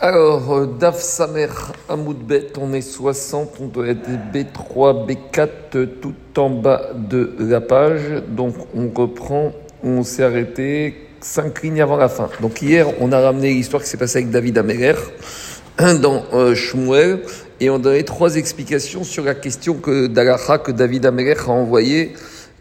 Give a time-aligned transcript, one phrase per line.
[0.00, 1.46] Alors, euh, Daf Samer
[1.88, 8.22] Amoudbet, on est 60, on doit être B3, B4, tout en bas de la page.
[8.28, 9.52] Donc, on reprend,
[9.84, 12.28] on s'est arrêté 5 lignes avant la fin.
[12.40, 14.94] Donc, hier, on a ramené l'histoire qui s'est passée avec David Améler
[15.78, 17.20] dans euh, Shmuel,
[17.60, 22.14] et on donnait trois explications sur la question que d'Alacha que David Améler a envoyée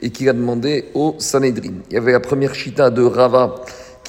[0.04, 1.73] et qu'il a demandé au Sanhedrin.
[1.89, 3.55] Il y avait la première chita de Rava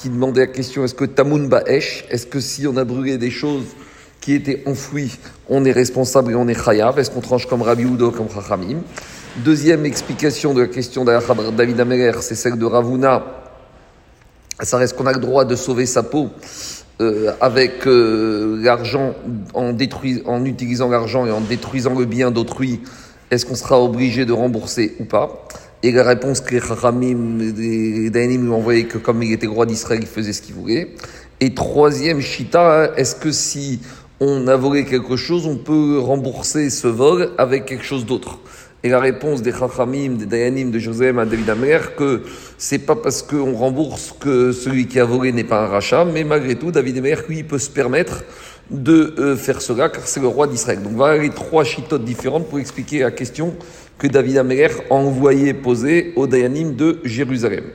[0.05, 3.31] qui demandait la question est-ce que Tamun Ba'esh, est-ce que si on a brûlé des
[3.31, 3.65] choses
[4.21, 5.17] qui étaient enfouies,
[5.49, 8.81] on est responsable et on est chayav Est-ce qu'on tranche comme Rabbi Udo, comme Chachamim
[9.37, 11.83] Deuxième explication de la question de David
[12.21, 13.23] c'est celle de Ravuna.
[14.59, 16.29] Ça reste qu'on a le droit de sauver sa peau
[17.01, 19.15] euh, avec euh, l'argent
[19.55, 19.75] en,
[20.25, 22.79] en utilisant l'argent et en détruisant le bien d'autrui.
[23.31, 25.47] Est-ce qu'on sera obligé de rembourser ou pas?
[25.83, 29.65] Et la réponse que Chachamim, les Dayanim lui ont envoyé que comme il était roi
[29.65, 30.95] d'Israël, il faisait ce qu'il voulait.
[31.39, 33.81] Et troisième Shita, est-ce que si
[34.19, 38.39] on a volé quelque chose, on peut rembourser ce vol avec quelque chose d'autre?
[38.83, 42.21] Et la réponse des Chachamim, des Dayanim, de Joseph à David Amer, que
[42.57, 46.23] c'est pas parce qu'on rembourse que celui qui a volé n'est pas un rachat, mais
[46.23, 48.23] malgré tout, David Amer, lui, peut se permettre
[48.69, 50.81] de euh, faire cela, car c'est le roi d'Israël.
[50.81, 53.55] Donc voilà les trois chitotes différentes pour expliquer la question
[53.97, 57.65] que David Améler a envoyé poser au Dayanim de Jérusalem.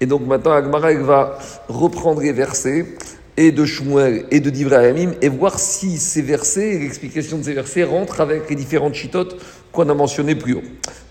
[0.00, 1.38] Et donc maintenant, Agmara va
[1.68, 2.86] reprendre les versets
[3.36, 7.84] et de Shmuel et de Divrayamim et voir si ces versets, l'explication de ces versets
[7.84, 9.36] rentrent avec les différentes chitotes
[9.72, 10.62] qu'on a mentionnées plus haut.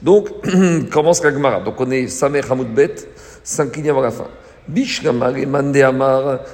[0.02, 0.30] Donc,
[0.92, 1.59] commence l'Agmara.
[1.61, 2.95] Donc on est Samer Hamoudbet,
[3.44, 4.27] 5 lignes avant la fin.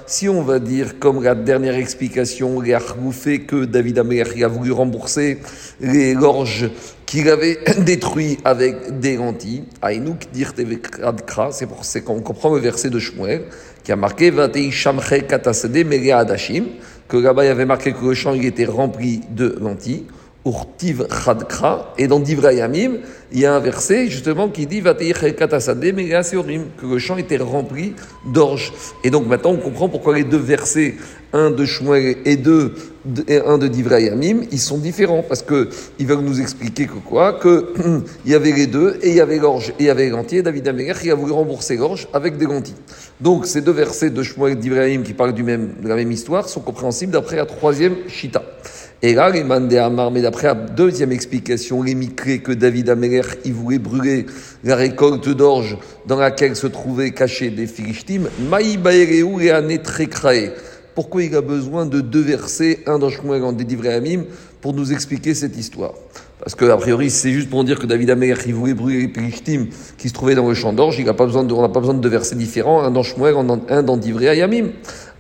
[0.06, 2.78] Si on va dire comme la dernière explication, les
[3.14, 5.40] fait que David Améler a voulu rembourser
[5.80, 6.70] les gorges
[7.06, 9.64] qu'il avait détruit avec des lentilles.
[9.82, 10.54] Aïnouk dire
[11.52, 13.44] c'est pour ça qu'on comprend le verset de Shmuel
[13.84, 14.30] qui a marqué
[17.12, 20.06] que là-bas il avait marqué que le champ était rempli de lentilles.
[20.46, 21.94] Urtiv Chadkra.
[21.98, 22.98] Et dans Divrayamim,
[23.32, 27.94] il y a un verset justement qui dit que le champ était rempli
[28.26, 28.74] d'orge.
[29.04, 30.96] Et donc maintenant on comprend pourquoi les deux versets,
[31.34, 32.74] un de Shmuel et, deux,
[33.28, 35.22] et un de Divrayamim, ils sont différents.
[35.22, 37.34] Parce qu'ils veulent nous expliquer que quoi?
[37.34, 40.06] Que il y avait les deux, et il y avait l'orge, et il y avait
[40.06, 40.44] les lentilles.
[40.44, 42.76] David Améler qui a voulu rembourser l'orge avec des lentilles.
[43.20, 46.12] Donc ces deux versets de Shmuel et d'Ivrayamim qui parlent du même, de la même
[46.12, 48.44] histoire sont compréhensibles d'après la troisième Shita.
[49.04, 53.54] Et là, les mandé Amar, mais d'après la deuxième explication, les que David Améler, il
[53.54, 54.28] voulait brûler
[54.64, 55.76] la récolte d'orge
[56.06, 60.52] dans laquelle se trouvaient cachés des Philistines, Maï et
[60.94, 64.26] Pourquoi il a besoin de deux versets, un dans Shmuel, un des Amim,
[64.62, 65.94] pour nous expliquer cette histoire?
[66.38, 69.12] Parce que, a priori, c'est juste pour dire que David Améler, il voulait brûler les
[69.12, 71.00] Philistines qui se trouvaient dans le champ d'orge.
[71.00, 73.02] Il a pas besoin de, on n'a pas besoin de deux versets différents, un dans
[73.02, 73.34] Shmuel,
[73.68, 74.44] un dans Divrei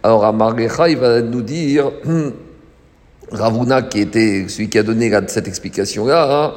[0.03, 1.91] Alors, Amar il va nous dire,
[3.31, 6.55] Ravuna, qui était celui qui a donné cette explication-là,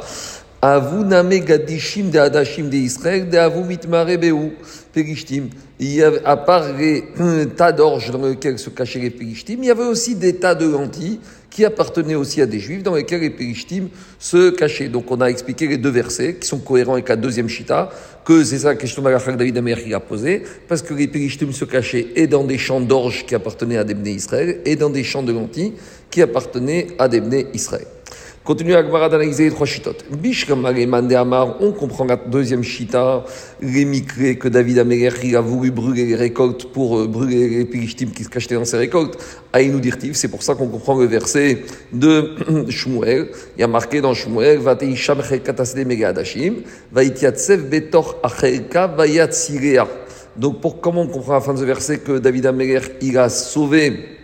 [0.60, 4.52] Avuname gadishim de Adashim de Israël, de Avumit Beu,
[4.94, 5.50] Périshtim.
[5.78, 7.04] Il y avait, à part les
[7.54, 10.66] tas d'orge dans lesquels se cachaient les Périshtim, il y avait aussi des tas de
[10.66, 11.20] lentilles
[11.54, 13.88] qui appartenaient aussi à des juifs dans lesquels les Périshtim
[14.18, 14.88] se cachaient.
[14.88, 17.90] Donc on a expliqué les deux versets qui sont cohérents avec la deuxième Shita,
[18.24, 21.52] que c'est ça la question de David Amer qui a posée, parce que les Périshtim
[21.52, 25.04] se cachaient et dans des champs d'orge qui appartenaient à des Israël et dans des
[25.04, 25.74] champs de lentilles
[26.10, 27.22] qui appartenaient à des
[27.54, 27.86] Israël.
[28.44, 30.04] Continue à d'analyser les trois chitotes.
[31.60, 33.24] On comprend la deuxième chita,
[33.62, 38.22] les que David Améler, a voulu brûler les récoltes pour euh, brûler les pirichtim qui
[38.22, 39.16] se cachaient dans ses récoltes.
[39.50, 42.34] Aïnou dirtiv, c'est pour ça qu'on comprend le verset de
[42.68, 43.28] Shmuel.
[43.56, 46.56] Il y a marqué dans Shmuel, Vatei shamche katasde megadashim,
[46.92, 49.88] vaitiatsev betor achelka vayatsirea.
[50.36, 53.16] Donc, pour comment on comprend à la fin de ce verset que David Améler, il
[53.16, 54.20] a sauvé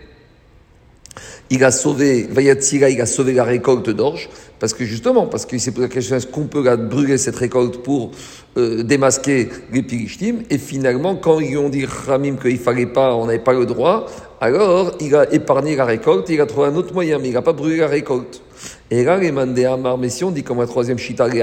[1.51, 5.59] il a sauvé, Vayatsira, il a sauvé la récolte d'orge, parce que justement, parce qu'il
[5.59, 8.11] s'est posé la question, est-ce qu'on peut brûler cette récolte pour
[8.57, 10.43] euh, démasquer les Pirishtim?
[10.49, 14.07] Et finalement, quand ils ont dit Ramim qu'il fallait pas, on n'avait pas le droit,
[14.39, 17.41] alors il a épargné la récolte, il a trouvé un autre moyen, mais il n'a
[17.41, 18.41] pas brûlé la récolte.
[18.93, 21.41] Et là, les mandés Amar, mais si on dit comme la troisième chita, les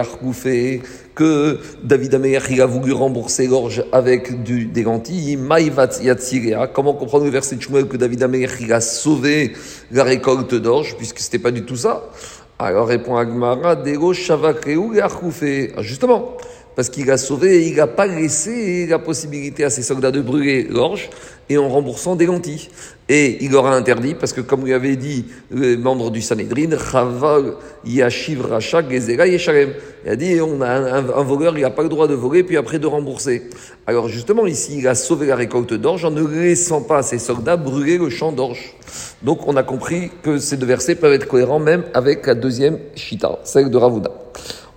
[1.15, 6.93] que David Ameyer, il a voulu rembourser l'orge avec du, des lentilles, Maïvat Yatsirea, comment
[6.93, 9.55] comprendre le verset de Shmuel que David Ameyer, il a sauvé
[9.91, 12.11] la récolte d'orge, puisque c'était pas du tout ça?
[12.59, 16.37] Alors répond Agmara, Dego Shavakreu ah, Justement,
[16.79, 20.63] parce qu'il a sauvé il n'a pas laissé la possibilité à ses soldats de brûler
[20.63, 21.11] l'orge
[21.49, 22.69] et en remboursant des lentilles.
[23.09, 27.55] Et il aura interdit, parce que comme lui avait dit le membre du Sanhedrin, Chaval
[27.85, 29.73] Yashiv Racha Gezera Yeshalem.
[30.05, 32.57] Il a dit on a un, voleur, il n'a pas le droit de voler, puis
[32.57, 33.51] après de rembourser.
[33.89, 37.57] Alors justement, ici, il a sauvé la récolte d'orge en ne laissant pas ses soldats
[37.57, 38.77] brûler le champ d'orge.
[39.25, 42.79] Donc on a compris que ces deux versets peuvent être cohérents même avec la deuxième
[42.95, 44.13] Shita, celle de Ravouda.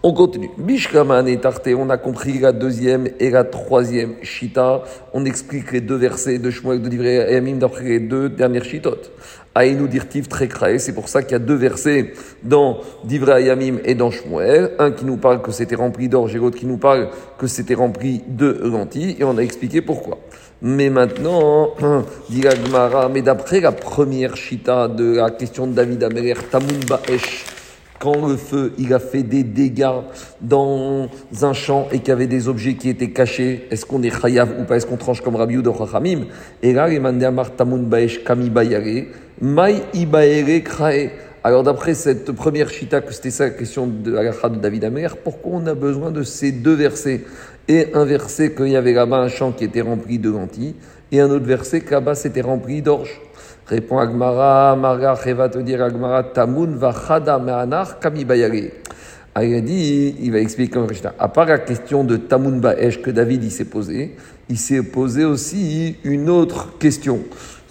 [0.03, 0.49] On continue.
[0.57, 4.81] Bishkaman et Tarté, on a compris la deuxième et la troisième Shita.
[5.13, 8.97] On explique les deux versets de Shmuel de Divrei Ayamim d'après les deux dernières Shitot.
[9.53, 13.77] Aïnou dirtiv très craé, c'est pour ça qu'il y a deux versets dans Divrei Ayamim
[13.85, 14.71] et dans Shmuel.
[14.79, 17.75] Un qui nous parle que c'était rempli d'orge et l'autre qui nous parle que c'était
[17.75, 19.17] rempli de lentilles.
[19.19, 20.17] Et on a expliqué pourquoi.
[20.63, 21.75] Mais maintenant,
[22.31, 22.41] dit
[23.13, 27.45] mais d'après la première Shita de la question de David Améler, Tamun Ba'esh,
[28.01, 30.01] quand le feu il a fait des dégâts
[30.41, 31.07] dans
[31.43, 34.49] un champ et qu'il y avait des objets qui étaient cachés, est-ce qu'on est chayav
[34.59, 34.77] ou pas?
[34.77, 36.21] Est-ce qu'on tranche comme Rabbi Chachamim?
[36.63, 39.05] Et là, il Amar Tamun Baesh Kami Bayare,
[39.39, 41.11] Mai Ibaere Krae.
[41.43, 45.17] Alors d'après cette première chita, que c'était ça la question de la de David Amer,
[45.17, 47.21] pourquoi on a besoin de ces deux versets?
[47.67, 50.75] Et un verset qu'il y avait là-bas un champ qui était rempli de lentilles,
[51.11, 53.21] et un autre verset que là-bas c'était rempli d'orge.
[53.71, 58.69] Répond Agmara, Marga, va te dire Agmara, Tamun vachada me'anar kami bayari.
[59.33, 60.87] Ah, il dit, il va expliquer comme
[61.17, 64.17] À part la question de Tamun Baesh que David il s'est posé,
[64.49, 67.19] il s'est posé aussi une autre question.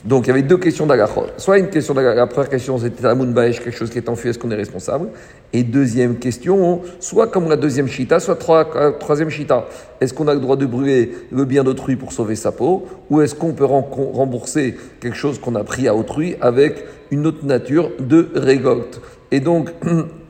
[0.05, 1.27] Donc il y avait deux questions d'Agachot.
[1.37, 4.31] Soit une question d'Agachot, la première question c'était Tamun Baesh, quelque chose qui est enfui,
[4.31, 5.09] est-ce qu'on est responsable?
[5.53, 8.65] Et deuxième question, soit comme la deuxième Shita, soit trois,
[8.99, 9.67] troisième Shita.
[10.01, 12.87] Est-ce qu'on a le droit de brûler le bien d'autrui pour sauver sa peau?
[13.11, 17.45] Ou est-ce qu'on peut rembourser quelque chose qu'on a pris à autrui avec une autre
[17.45, 19.03] nature de récolte?
[19.31, 19.71] Et donc,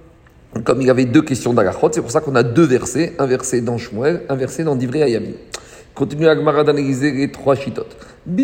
[0.65, 3.27] comme il y avait deux questions d'Agachot, c'est pour ça qu'on a deux versets, un
[3.27, 5.37] verset dans Shmuel, un verset dans Divrei Ayami.
[6.01, 7.95] Continue Agmara d'analyser les trois chitotes.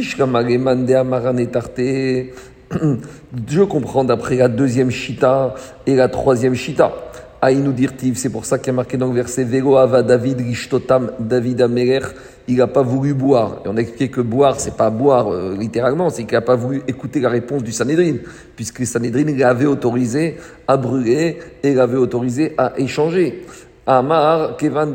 [3.48, 5.54] Je comprends d'après la deuxième chita
[5.86, 6.92] et la troisième chita.
[7.40, 10.40] Aïnou dirtiv, c'est pour ça qu'il y a marqué dans le verset Vego ava David
[10.40, 12.00] rishtotam David ameler,
[12.46, 13.62] il n'a pas voulu boire.
[13.64, 16.56] Et on a expliqué que boire, c'est pas boire euh, littéralement, c'est qu'il n'a pas
[16.56, 18.16] voulu écouter la réponse du Sanhedrin,
[18.54, 20.36] puisque le Sanhedrin l'avait autorisé
[20.68, 23.44] à brûler et l'avait autorisé à échanger.
[23.88, 24.92] Amar, Kevan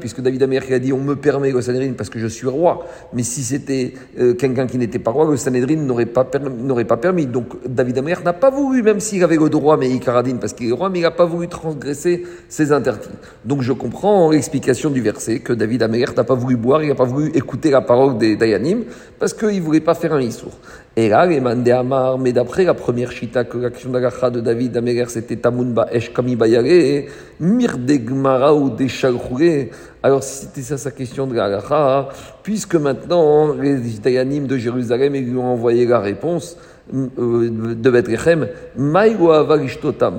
[0.00, 2.86] puisque David Amer a dit on me permet le Sanhedrin parce que je suis roi.
[3.12, 7.26] Mais si c'était euh, quelqu'un qui n'était pas roi, le Sanhedrin n'aurait pas, permis.
[7.26, 10.70] Donc David Amer n'a pas voulu, même s'il avait le droit, mais Ikaradine, parce qu'il
[10.70, 13.10] est roi, mais il n'a pas voulu transgresser ses interdits.
[13.44, 16.94] Donc je comprends l'explication du verset que David Amer n'a pas voulu boire, il n'a
[16.94, 18.84] pas voulu écouter la parole des Dayanim,
[19.18, 20.52] parce qu'il ne voulait pas faire un issour.
[20.96, 24.76] Et là, les Mandé Amar, mais d'après la première chita que l'action d'Agacha de David
[24.76, 27.04] Améler, c'était Tamunba Esh Kami Bayare,
[27.38, 29.70] Mirdegmara ou Deshalchouré.
[30.02, 32.08] Alors, c'était ça sa question de l'Agacha,
[32.42, 36.56] puisque maintenant les Dayanim de Jérusalem lui ont envoyé la réponse,
[36.94, 38.48] euh, de Bethlehem,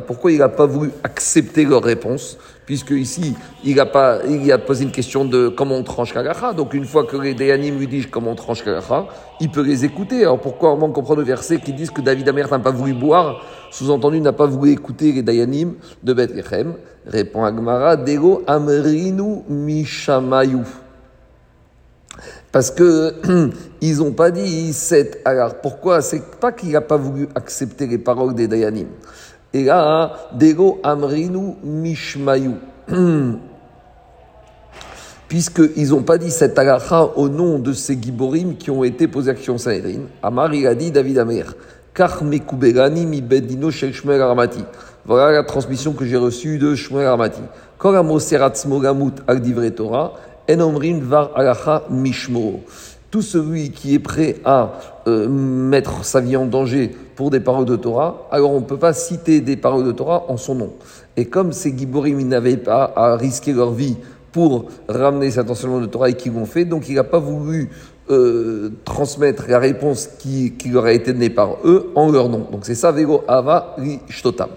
[0.06, 2.38] pourquoi il n'a pas voulu accepter leur réponse?
[2.70, 6.54] Puisque ici, il a, pas, il a posé une question de comment on tranche Kagacha.
[6.54, 9.08] Donc, une fois que les Dayanim lui disent comment on tranche Kagacha,
[9.40, 10.22] il peut les écouter.
[10.22, 13.42] Alors, pourquoi on comprend le verset qui disent que David Amer n'a pas voulu boire?
[13.72, 16.76] Sous-entendu, n'a pas voulu écouter les Dayanim de Bethlehem.
[17.08, 20.62] Répond Agmara, Dego Amrinu Mishamayou.
[22.52, 23.50] Parce que
[23.82, 25.22] ils n'ont pas dit cette.
[25.26, 26.02] Alors pourquoi?
[26.02, 28.90] C'est pas qu'il n'a pas voulu accepter les paroles des Dayanim.
[29.54, 32.56] Et là, Dego Amrinu Mishmayu.
[35.28, 39.32] Puisqu'ils n'ont pas dit cette agacha au nom de ces giborim qui ont été posés
[39.32, 40.02] action Sanhedrin.
[40.24, 41.54] Amar, il a dit David Amer.
[42.24, 43.70] mi bedino.
[45.06, 47.42] Voilà la transmission que j'ai reçue de Shmuel Aramati.
[47.78, 49.42] Kol amoserat mogamut al.
[50.48, 52.62] Enomrim var alacha mishmo.
[53.12, 54.74] Tout celui qui est prêt à
[55.08, 58.78] euh, mettre sa vie en danger pour des paroles de Torah, alors on ne peut
[58.78, 60.74] pas citer des paroles de Torah en son nom.
[61.18, 63.98] Et comme ces Giborim n'avaient pas à risquer leur vie
[64.32, 67.70] pour ramener cet enseignement de Torah et qu'ils l'ont fait, donc il n'a pas voulu
[68.12, 72.48] euh, transmettre la réponse qui, qui, leur a été donnée par eux en leur nom.
[72.52, 73.76] Donc c'est ça, Vego Ava
[74.08, 74.50] Shtotam.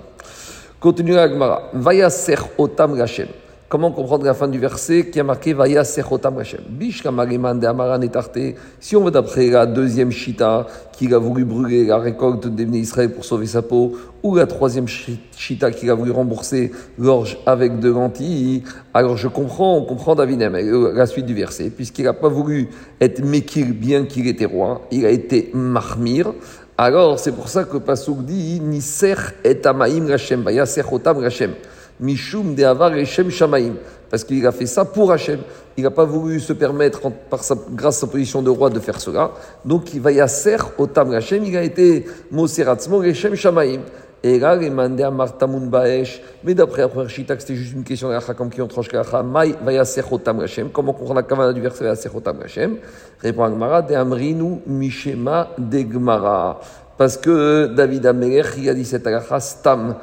[0.81, 1.71] Continue la Gemara.
[1.75, 3.29] Vaya Ser Otam Gashem.
[3.73, 6.61] Comment comprendre la fin du verset qui a marqué Vaya Sechotam Hashem.
[6.79, 11.97] De Amaran et Si on va d'après la deuxième Shita qui a voulu brûler la
[11.97, 16.71] récolte des Israël pour sauver sa peau, ou la troisième Shita qui a voulu rembourser
[16.99, 18.63] l'orge avec de lentilles,
[18.93, 22.69] alors je comprends, on comprend David euh, la suite du verset, puisqu'il n'a pas voulu
[23.01, 26.35] être Mekir bien qu'il était roi, il a été Mahmir.
[26.77, 29.15] Alors c'est pour ça que Pasuk dit Niser
[29.45, 31.53] et Amaim Hashem, Vaya Sechotam Hashem
[32.01, 33.75] Mishum de Avar Shem Shamaim.
[34.11, 35.41] Parce qu'il a fait ça pour Hachem.
[35.77, 38.79] Il n'a pas voulu se permettre, par sa, grâce à sa position de roi, de
[38.79, 39.31] faire cela.
[39.65, 41.45] Donc, il va y yasser au Tam Hachem.
[41.45, 43.81] Il a été Moseratzmo Shem Shamaim.
[44.25, 47.83] Et là, les mandés à Martamun Baesh, mais d'après la première chita, c'était juste une
[47.83, 50.71] question la comme qui ont tranché la Maï va yasser Tam Hashem.
[50.71, 52.77] Comment comprendre la kavana du verset yasser Tam Hashem
[53.21, 56.61] Répond Agmara, de Amrinu Mishema de Gmara.
[56.97, 59.97] Parce que David Amelech, il a dit cette alacha Stam.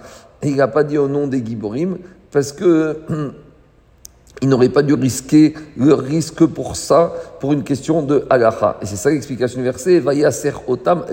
[0.44, 1.98] Il n'a pas dit au nom des Giborim,
[2.32, 2.98] parce que.
[4.42, 8.78] il n'aurait pas dû risquer le risque pour ça, pour une question de halacha.
[8.82, 10.00] Et c'est ça l'explication du verset.
[10.00, 11.04] Vayaser otam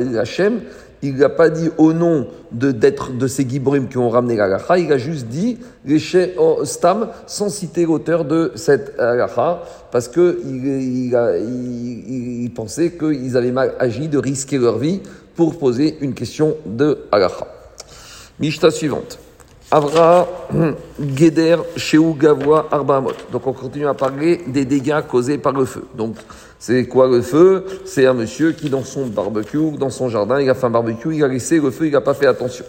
[1.02, 4.78] il n'a pas dit au nom de, d'être de ces Gibrim qui ont ramené l'agacha,
[4.78, 5.98] il a juste dit les
[6.64, 10.34] Stam sans citer l'auteur de cette agacha, parce qu'il
[11.12, 15.02] il, pensait qu'ils avaient mal agi de risquer leur vie
[15.34, 17.46] pour poser une question de agacha.
[18.38, 19.18] Mishta suivante.
[19.70, 20.28] Avra
[21.16, 23.12] Geder Sheu Gavoa Arbaamot.
[23.32, 25.84] Donc on continue à parler des dégâts causés par le feu.
[25.96, 26.16] Donc
[26.58, 27.64] c'est quoi le feu?
[27.84, 31.16] C'est un monsieur qui dans son barbecue, dans son jardin, il a fait un barbecue,
[31.16, 32.64] il a laissé le feu, il n'a pas fait attention.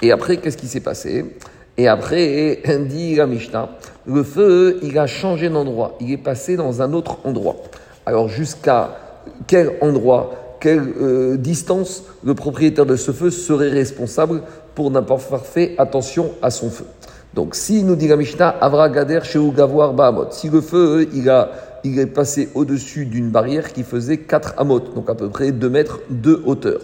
[0.00, 1.36] Et après, qu'est-ce qui s'est passé?
[1.76, 3.68] Et après, dit la Mishnah,
[4.06, 7.56] le feu, il a changé d'endroit, il est passé dans un autre endroit.
[8.06, 8.96] Alors jusqu'à
[9.46, 10.30] quel endroit?
[10.60, 14.42] Quelle euh, distance le propriétaire de ce feu serait responsable
[14.74, 16.84] pour n'avoir fait attention à son feu.
[17.34, 21.28] Donc, si nous dit la Mishnah, Avra Gader chez Gavoar Bahamot, si le feu, il,
[21.28, 21.50] a,
[21.84, 26.00] est passé au-dessus d'une barrière qui faisait 4 amot, donc à peu près 2 mètres
[26.10, 26.80] de hauteur.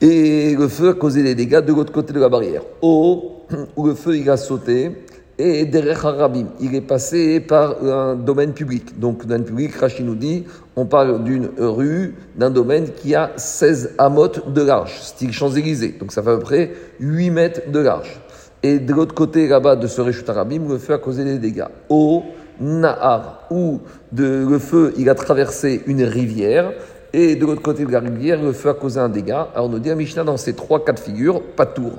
[0.00, 2.62] Et le feu a causé des dégâts de l'autre côté de la barrière.
[2.82, 3.42] Au,
[3.76, 4.92] où le feu, il a sauté,
[5.38, 8.98] et derrière Harabim, il est passé par un domaine public.
[8.98, 10.44] Donc, domaine public, Rachid nous dit,
[10.76, 15.96] on parle d'une rue, d'un domaine qui a 16 amotes de large, style Champs-Élysées.
[16.00, 18.18] Donc, ça fait à peu près 8 mètres de large.
[18.62, 21.66] Et de l'autre côté, là-bas, de ce Réchut Harabim, le feu a causé des dégâts.
[21.90, 22.22] Au
[22.58, 23.80] Nahar, où
[24.12, 26.72] de, le feu, il a traversé une rivière,
[27.18, 29.48] et de l'autre côté de la rivière, le feu a causé un dégât.
[29.54, 31.92] Alors, on nous dit à Mishnah, dans ces trois cas de figure, pas tour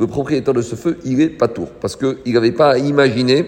[0.00, 1.68] le propriétaire de ce feu, il est pas tour.
[1.80, 3.46] Parce qu'il n'avait pas à imaginer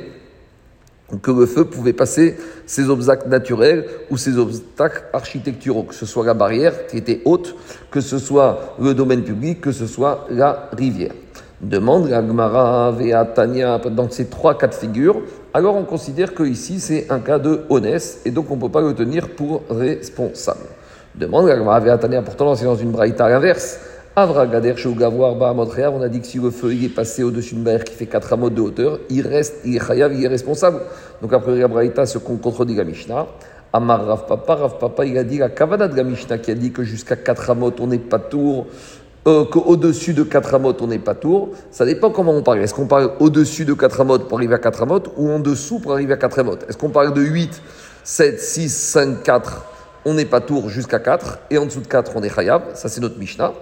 [1.21, 6.25] que le feu pouvait passer ces obstacles naturels ou ces obstacles architecturaux, que ce soit
[6.25, 7.57] la barrière qui était haute,
[7.91, 11.13] que ce soit le domaine public, que ce soit la rivière.
[11.61, 12.95] Demande la Gemara,
[13.35, 17.41] Tanya, dans ces trois cas de figure, alors on considère que ici c'est un cas
[17.41, 20.61] de honnête et donc on ne peut pas le tenir pour responsable.
[21.19, 23.81] Demande la Tanya, pourtant c'est dans une braïta inverse.
[24.15, 27.95] Avra Gader on a dit que si le feu est passé au-dessus d'une barrière qui
[27.95, 30.81] fait 4 amots de hauteur, il reste, il est chayav, il est responsable.
[31.23, 33.27] Donc après la Braïta, qu'on contredit la Mishnah.
[33.73, 36.71] Amar Rav Papa, Rav Papa, il a dit la Kavana de Mishnah qui a dit
[36.71, 38.67] que jusqu'à 4 amot on n'est pas tour,
[39.27, 41.49] euh, qu'au-dessus de 4 amot on n'est pas tour.
[41.71, 42.59] Ça dépend comment on parle.
[42.59, 45.79] Est-ce qu'on parle au-dessus de 4 amot pour arriver à 4 amot ou en dessous
[45.79, 47.63] pour arriver à 4 amot Est-ce qu'on parle de 8,
[48.05, 49.76] 7, 6, 5, 4
[50.07, 52.89] on n'est pas tour jusqu'à 4 et en dessous de 4 on est chayav, ça
[52.89, 53.53] c'est notre Mishnah.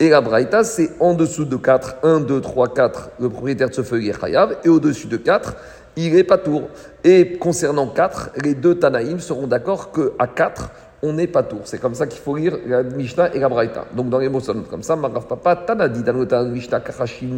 [0.00, 3.74] Et la Braïta, c'est en dessous de 4, 1, 2, 3, 4, le propriétaire de
[3.74, 5.56] ce feu est Chayav, et au-dessus de 4,
[5.96, 6.70] il est tour.
[7.04, 10.70] Et concernant 4, les deux Tanaïm seront d'accord qu'à 4,
[11.02, 11.60] on n'est pas tour.
[11.64, 13.86] C'est comme ça qu'il faut lire la Mishnah et la Braïta.
[13.96, 17.36] Donc dans les mots comme ça, Marav Papa, Tanadi, le Mishnah, Kachashim,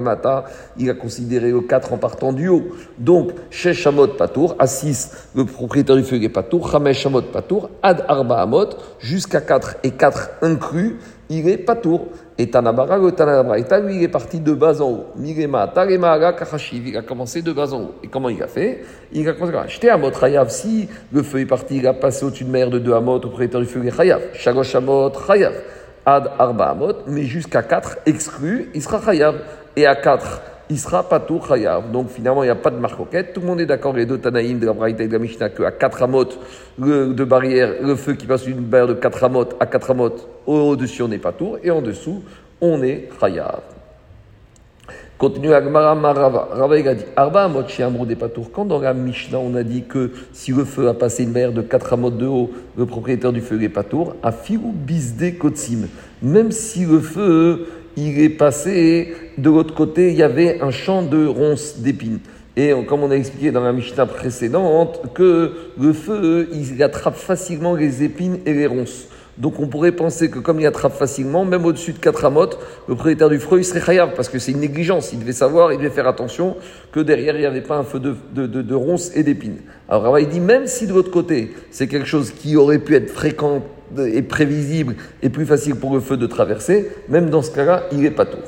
[0.00, 0.44] Mata,
[0.78, 2.64] il a considéré le 4 en partant du haut.
[2.98, 7.70] Donc, chez Shamot Patour, à 6, le propriétaire du feu est Patour, Chamesh Shamot Patour,
[7.82, 10.98] Ad Arba Amot, jusqu'à 4 et 4 inclus,
[11.28, 12.06] il est tour.
[12.38, 15.06] Et Tanabara, le Tanabraïta, lui, il est parti de bas en haut.
[15.16, 17.94] Mirema, Tarema, Kachashiv, il a commencé de bas en haut.
[18.04, 18.84] Et comment il a fait?
[19.12, 20.50] Il a commencé à acheter Amot Chayav.
[20.50, 23.20] Si le feu est parti, il a passé au-dessus de mer de deux Amot, au
[23.20, 24.20] propriétaire du feu, il est Chayav.
[24.34, 25.54] Shagosh Amot, Chayav.
[26.04, 29.36] Ad Arba Amot, mais jusqu'à 4 exclus, il sera Chayav.
[29.74, 31.90] Et à 4, il sera tout chayav.
[31.92, 33.32] Donc finalement, il n'y a pas de marcoquette.
[33.32, 35.50] Tout le monde est d'accord, les deux Tanaïm de la Braïta et de la Mishnah,
[35.50, 36.28] qu'à 4 amot
[36.78, 40.12] de barrière, le feu qui passe d'une barrière de 4 amot à 4 amot,
[40.46, 42.22] au-dessus on est tour et en dessous
[42.60, 43.60] on est chayav.
[45.18, 46.48] Continue Agmara Marava.
[46.52, 48.50] Rava a dit Arba amot des Patour.
[48.52, 51.52] Quand dans la Mishnah on a dit que si le feu a passé une barrière
[51.52, 55.88] de 4 amot de haut, le propriétaire du feu est tour, a fiou bisde kotsim.
[56.22, 61.02] Même si le feu il est passé, de l'autre côté, il y avait un champ
[61.02, 62.20] de ronces d'épines.
[62.56, 67.74] Et comme on a expliqué dans la Mishnah précédente, que le feu, il attrape facilement
[67.74, 69.08] les épines et les ronces.
[69.38, 72.94] Donc on pourrait penser que comme il attrape facilement, même au-dessus de 4 amotes, le
[72.94, 75.12] propriétaire du fruit serait chayav, parce que c'est une négligence.
[75.12, 76.56] Il devait savoir, il devait faire attention
[76.92, 79.58] que derrière il n'y avait pas un feu de, de, de, ronces et d'épines.
[79.90, 83.10] Alors il dit, même si de l'autre côté, c'est quelque chose qui aurait pu être
[83.10, 83.62] fréquent
[83.98, 88.00] et prévisible et plus facile pour le feu de traverser, même dans ce cas-là, il
[88.00, 88.38] n'est pas tout.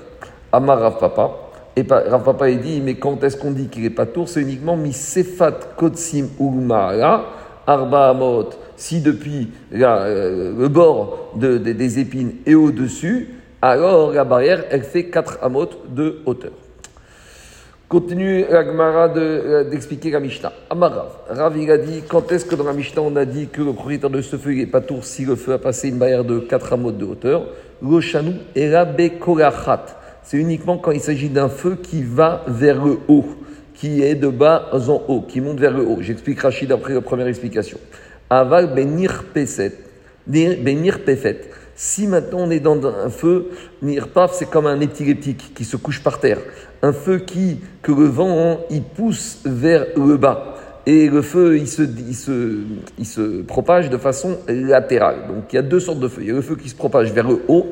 [0.53, 1.31] Amar Papa,
[1.77, 4.29] Et Rav Papa il dit, mais quand est-ce qu'on dit qu'il est pas tour?
[4.29, 7.27] C'est uniquement mi sefat kotsim ulmara
[7.67, 8.51] arba amot.
[8.77, 13.29] Si depuis euh, le bord des épines est au-dessus,
[13.61, 16.53] alors la barrière, elle fait 4 amot de hauteur.
[17.89, 20.53] Continue la euh, d'expliquer la Mishnah.
[20.69, 21.09] Amarav.
[21.31, 23.73] Rav, il a dit, quand est-ce que dans la Mishnah on a dit que le
[23.73, 26.39] propriétaire de ce feu n'est pas tour si le feu a passé une barrière de
[26.39, 27.47] 4 amot de hauteur?
[27.81, 28.71] Le chanou est
[30.23, 33.25] C'est uniquement quand il s'agit d'un feu qui va vers le haut,
[33.73, 36.03] qui est de bas en haut, qui monte vers le haut.
[36.03, 37.79] J'explique Rachid après la première explication.
[38.29, 39.73] Aval benir peset.
[40.27, 41.41] Benir pefet.
[41.75, 46.03] Si maintenant on est dans un feu, nirpaf, c'est comme un épileptique qui se couche
[46.03, 46.39] par terre
[46.83, 50.55] un feu qui, que le vent, il pousse vers le bas.
[50.87, 55.27] Et le feu, il se, propage de façon latérale.
[55.29, 56.23] Donc il y a deux sortes de feux.
[56.23, 57.67] Il y a le feu qui se propage vers le haut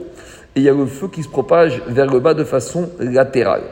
[0.55, 3.63] et il y a le feu qui se propage vers le bas de façon latérale.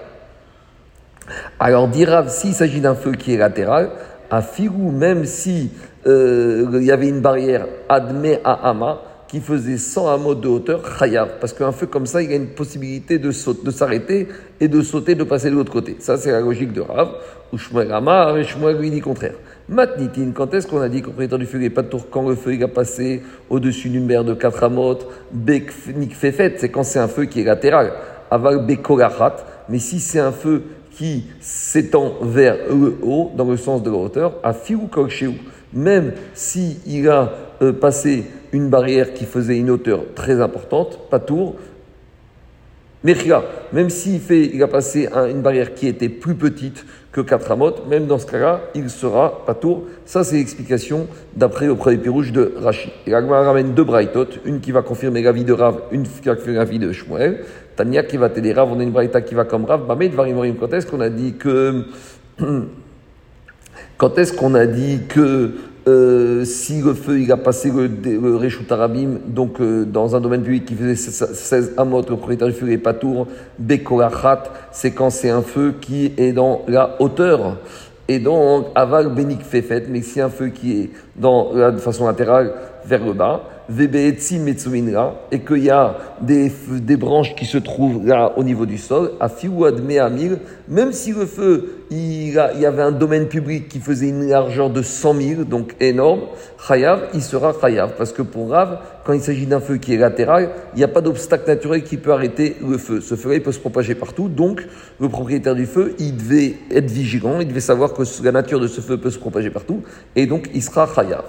[1.59, 3.91] Alors, dira, s'il s'agit d'un feu qui est latéral,
[4.31, 5.71] à Firou, même si
[6.07, 9.00] euh, il y avait une barrière admet à Ama,
[9.35, 11.41] qui faisait 100 hameaux de hauteur, chayav.
[11.41, 13.33] Parce qu'un feu comme ça, il a une possibilité de,
[13.64, 14.29] de s'arrêter
[14.61, 15.97] et de sauter, de passer de l'autre côté.
[15.99, 17.09] Ça, c'est la logique de Rav.
[17.53, 19.35] Ou Shmuel Amar, et Shmuel lui dit contraire.
[19.69, 22.29] Matnitin, quand est-ce qu'on a dit qu'au propriétaire du feu n'est pas de tour quand
[22.29, 24.99] le feu il a passé au-dessus d'une mer de 4 amot
[25.33, 27.93] Beknik fefet, c'est quand c'est un feu qui est latéral.
[28.31, 29.38] Aval bekolachat,
[29.69, 30.62] mais si c'est un feu
[30.93, 34.88] qui s'étend vers le haut, dans le sens de la hauteur, à fiou
[35.73, 41.18] même s'il il a euh, passé une barrière qui faisait une hauteur très importante, pas
[41.18, 41.56] tour.
[43.02, 43.42] Mechia,
[43.73, 47.73] même s'il fait, il a passé une barrière qui était plus petite que 4 amot,
[47.90, 49.82] même dans ce cas-là, il sera pas tour.
[50.06, 52.92] Ça, c'est l'explication d'après le premier pirouge de Rashi.
[53.08, 56.25] Et Agma ramène deux braïtot, une qui va confirmer la vie de Rav, une qui
[56.25, 57.44] va confirmer la vie de Shmuel.
[57.75, 59.84] Tania qui va t'aider Rav, on a une braïta qui va comme Rav.
[59.84, 61.87] Bamed Varimorim, quand est-ce qu'on a dit que.
[63.96, 65.52] Quand est-ce qu'on a dit que
[65.87, 70.43] euh, si le feu il a passé le, le Arabim, donc euh, dans un domaine
[70.43, 73.26] public qui faisait 16 amot, le propriétaire du feu n'est pas tour,
[73.59, 77.59] Bekorachat, c'est quand c'est un feu qui est dans la hauteur.
[78.07, 82.53] Et donc, aval benik fefet, mais si un feu qui est dans de façon latérale
[82.85, 88.44] vers le bas, et qu'il y a des, des, branches qui se trouvent là au
[88.44, 89.30] niveau du sol, à
[89.83, 94.69] Mehamil, même si le feu, il, y avait un domaine public qui faisait une largeur
[94.71, 96.21] de 100 000, donc énorme,
[96.67, 97.93] Chayav, il sera Chayav.
[97.97, 100.89] Parce que pour Rav, quand il s'agit d'un feu qui est latéral, il n'y a
[100.89, 103.00] pas d'obstacle naturel qui peut arrêter le feu.
[103.00, 104.67] Ce feu-là, il peut se propager partout, donc
[105.00, 108.67] le propriétaire du feu, il devait être vigilant, il devait savoir que la nature de
[108.67, 109.82] ce feu peut se propager partout,
[110.17, 111.25] et donc il sera Chayav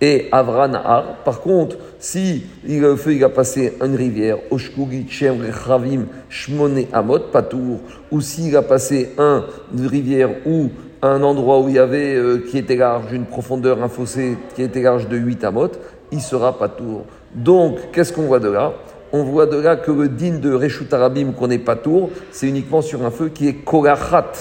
[0.00, 1.16] et Avranahar.
[1.24, 7.80] Par contre, si le feu il a passé une rivière, Oshkugi, Rechavim, Shmone, Amot, Patour,
[8.10, 9.44] ou s'il a passé un,
[9.76, 10.70] une rivière ou
[11.02, 14.62] un endroit où il y avait, euh, qui était large, une profondeur, un fossé qui
[14.62, 15.70] était large de 8 amot,
[16.12, 17.04] il sera Patour.
[17.34, 18.72] Donc, qu'est-ce qu'on voit de là?
[19.12, 22.46] On voit de là que le din de Reshut Arabim qu'on n'est pas tour, c'est
[22.46, 24.32] uniquement sur un feu qui est Kolachat.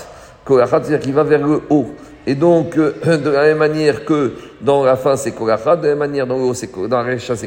[0.45, 1.87] Kolachat, c'est-à-dire qu'il va vers le haut.
[2.27, 5.89] Et donc, euh, de la même manière que dans la fin c'est kolachat, de la
[5.89, 7.03] même manière dans le haut c'est dans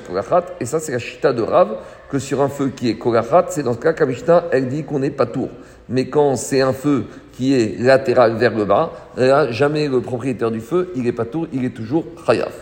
[0.07, 1.77] kolachat, et ça c'est la chita de Rav,
[2.11, 4.99] que sur un feu qui est kolachat, c'est dans ce cas qu'Amishna, elle dit qu'on
[4.99, 5.49] n'est pas tour.
[5.89, 10.51] Mais quand c'est un feu qui est latéral vers le bas, là, jamais le propriétaire
[10.51, 12.53] du feu, il n'est pas tour, il est toujours chayav.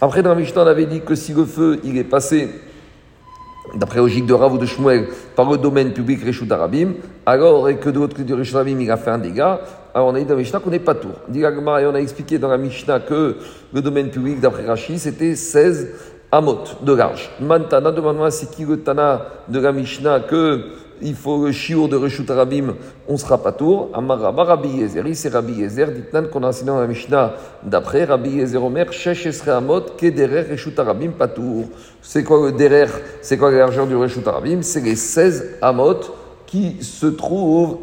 [0.00, 2.48] Après, dans la Mishnah, on avait dit que si le feu, il est passé
[3.74, 6.94] d'après logique de Rav ou de Shmuel, par le domaine public Reshut Arabim,
[7.26, 9.60] alors, et que de l'autre côté du Reshut Arabim, il a fait un dégât,
[9.94, 11.12] alors on a dit dans la Mishnah qu'on n'est pas tour.
[11.34, 13.36] Et on a expliqué dans la Mishnah que
[13.72, 15.88] le domaine public d'après Rashi, c'était 16
[16.32, 17.30] amot de large.
[17.40, 20.62] Mantana, demande-moi c'est qui le Tana de la Mishnah que
[21.02, 22.74] il faut le chiour de Reshut Arabim,
[23.08, 23.90] on sera pas tour.
[23.94, 28.30] Amaraba Rabbi Yezer, c'est Rabbi Yezer, dit qu'on a enseigné dans la Mishnah d'après, Rabbi
[28.30, 31.64] Yezer Omer, Shesh Esre Amot, Kederer Reshut Arabim tour.
[32.02, 32.86] C'est quoi le derer
[33.22, 34.62] C'est quoi l'argent du Reshut Arabim?
[34.62, 36.00] C'est les 16 amot
[36.50, 37.78] qui se trouvent,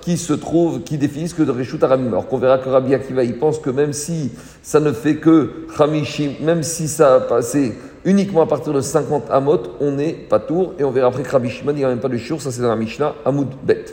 [0.00, 2.08] qui se trouvent, qui définissent que de Reshut Aramim.
[2.08, 5.66] Alors qu'on verra que Rabbi Akiva, il pense que même si ça ne fait que
[5.78, 10.38] Hamishim, même si ça a passé uniquement à partir de 50 Amot, on n'est pas
[10.38, 10.74] tour.
[10.78, 12.62] Et on verra après que Rabbi il n'y a même pas de chiour, ça c'est
[12.62, 13.84] dans la Mishnah, Amoud Bet.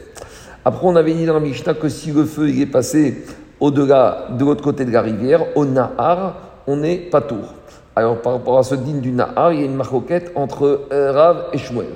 [0.63, 3.23] Après, on avait dit dans la Mishnah que si le feu il est passé
[3.59, 6.35] au-delà, de l'autre côté de la rivière, au Nahar,
[6.67, 7.55] on n'est pas tour.
[7.95, 11.11] Alors, par rapport à ce digne du Nahar, il y a une marquette entre euh,
[11.11, 11.87] Rav et Shmuel.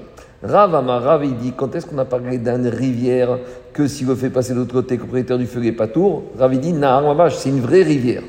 [0.43, 3.39] Rav Amar, il dit quand est-ce qu'on a parlé d'une rivière
[3.73, 6.23] que si le fait passer de l'autre côté, propriétaire du feu n'est pas tour?
[6.37, 8.21] Rav il dit Nahar c'est une vraie rivière.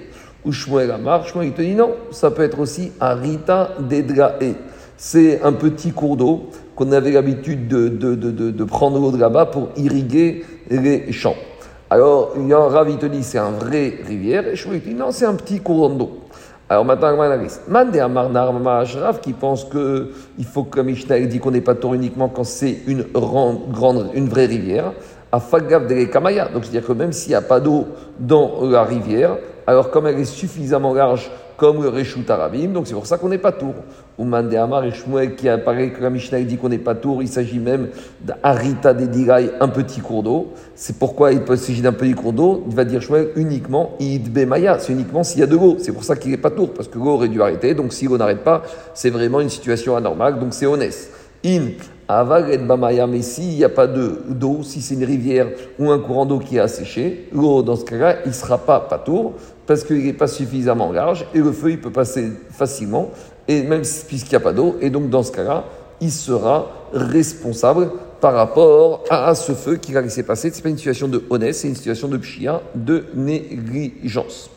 [0.46, 4.54] Ou Shmuel Amar, Shmuel il te dit non, ça peut être aussi Arita Dedrae.
[4.96, 9.18] c'est un petit cours d'eau qu'on avait l'habitude de, de, de, de prendre l'eau de
[9.18, 11.34] là-bas pour irriguer les champs.
[11.90, 15.26] Alors, il Rav, te dit c'est un vrai rivière, et je lui dis non, c'est
[15.26, 16.20] un petit courant d'eau.
[16.68, 17.16] Alors maintenant.
[17.68, 22.28] Mande Rav qui pense que il faut que Mishnah dit qu'on n'est pas tour uniquement
[22.28, 24.92] quand c'est une grande, une vraie rivière.
[25.30, 26.48] À Fagav de Kamaya.
[26.48, 27.86] Donc c'est-à-dire que même s'il n'y a pas d'eau
[28.18, 32.94] dans la rivière, alors comme elle est suffisamment large comme le Reshut Arabim, donc c'est
[32.94, 33.74] pour ça qu'on n'est pas tour.
[34.18, 37.22] Ou Mande Amar et Shmuel qui apparaît que la Mishnah dit qu'on n'est pas tour,
[37.22, 37.88] il s'agit même
[38.20, 40.52] d'Arita Dedirai, un petit cours d'eau.
[40.74, 44.78] C'est pourquoi il s'agir d'un petit cours d'eau, il va dire Shmuel uniquement Idbe Maya,
[44.78, 45.76] c'est uniquement s'il y a de l'eau.
[45.78, 48.06] C'est pour ça qu'il n'est pas tour, parce que l'eau aurait dû arrêter, donc si
[48.06, 48.62] l'eau n'arrête pas,
[48.94, 51.10] c'est vraiment une situation anormale, donc c'est honnête.
[51.44, 51.68] In
[52.08, 55.98] Aval et Bamaya, mais s'il n'y a pas d'eau, si c'est une rivière ou un
[55.98, 59.34] courant d'eau qui est asséché, l'eau dans ce cas-là, il ne sera pas patour
[59.66, 63.10] parce qu'il n'est pas suffisamment large et le feu peut passer facilement,
[63.48, 65.64] et même puisqu'il n'y a pas d'eau, et donc dans ce cas-là,
[66.00, 67.90] il sera responsable
[68.20, 70.50] par rapport à, ce feu qu'il a laissé passer.
[70.50, 74.50] Ce n'est pas une situation de honnête, c'est une situation de pshia, de négligence.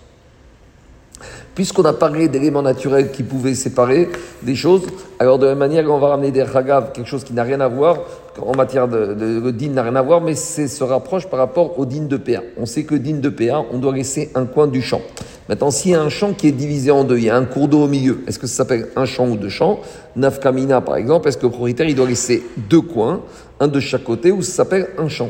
[1.56, 4.10] Puisqu'on a parlé d'éléments naturels qui pouvaient séparer
[4.44, 4.84] des choses,
[5.20, 7.60] alors de la même manière, on va ramener des ragav, quelque chose qui n'a rien
[7.60, 7.98] à voir,
[8.42, 11.78] en matière de, de, din n'a rien à voir, mais c'est se rapproche par rapport
[11.78, 12.42] au din de PA.
[12.58, 15.02] On sait que din de PA, on doit laisser un coin du champ.
[15.50, 17.46] Maintenant, s'il y a un champ qui est divisé en deux, il y a un
[17.46, 19.80] cours d'eau au milieu, est-ce que ça s'appelle un champ ou deux champs?
[20.16, 23.22] Nafkamina, par exemple, est-ce que le propriétaire, il doit laisser deux coins,
[23.60, 25.30] un de chaque côté, ou ça s'appelle un champ?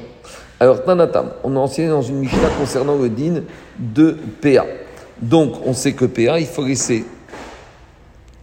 [0.60, 3.44] Alors, Tanatam, on a enseigné dans une Mishnah concernant le din
[3.80, 4.66] de PA.
[5.22, 7.06] Donc, on sait que PA, il faut laisser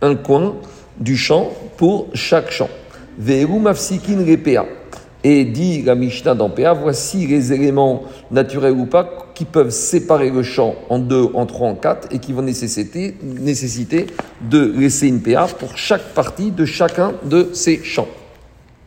[0.02, 0.56] un coin
[0.98, 2.68] du champ pour chaque champ.
[3.18, 4.66] Ve'eru mafsikin PA.
[5.24, 10.30] Et dit la Mishnah dans PA, voici les éléments naturels ou pas qui peuvent séparer
[10.30, 14.06] le champ en deux, en trois, en quatre, et qui vont nécessiter, nécessiter
[14.40, 18.08] de laisser une PA pour chaque partie de chacun de ces champs.